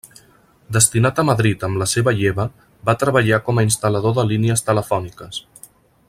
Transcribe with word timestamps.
Destinat 0.77 1.19
a 1.23 1.25
Madrid 1.29 1.65
amb 1.67 1.81
la 1.81 1.87
seva 1.91 2.13
lleva, 2.21 2.47
va 2.89 2.97
treballar 3.05 3.41
com 3.51 3.61
a 3.63 3.67
instal·lador 3.71 4.19
de 4.21 4.29
línies 4.35 4.69
telefòniques. 4.71 5.43